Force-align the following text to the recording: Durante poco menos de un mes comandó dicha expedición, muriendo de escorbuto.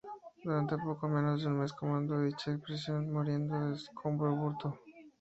Durante 0.43 0.79
poco 0.79 1.07
menos 1.07 1.41
de 1.43 1.47
un 1.49 1.59
mes 1.59 1.71
comandó 1.73 2.19
dicha 2.23 2.51
expedición, 2.51 3.13
muriendo 3.13 3.67
de 3.69 3.75
escorbuto. 3.75 4.79